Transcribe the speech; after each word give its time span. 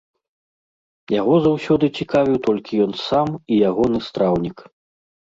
Яго 1.21 1.35
заўсёды 1.47 1.85
цікавіў 1.99 2.37
толькі 2.47 2.79
ён 2.85 2.93
сам 3.09 3.29
і 3.53 3.59
ягоны 3.69 3.99
страўнік. 4.07 4.57